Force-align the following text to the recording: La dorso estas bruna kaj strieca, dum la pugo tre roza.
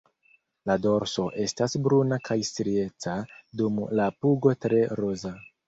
La 0.69 0.77
dorso 0.85 1.25
estas 1.43 1.77
bruna 1.89 2.19
kaj 2.31 2.39
strieca, 2.51 3.15
dum 3.63 3.81
la 4.01 4.11
pugo 4.23 4.59
tre 4.67 4.85
roza. 5.05 5.39